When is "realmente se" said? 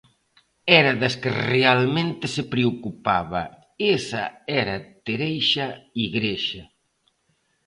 1.53-2.43